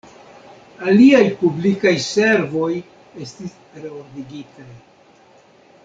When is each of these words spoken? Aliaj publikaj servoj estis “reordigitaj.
Aliaj 0.91 1.21
publikaj 1.41 1.91
servoj 2.07 2.71
estis 3.27 3.55
“reordigitaj. 3.85 4.69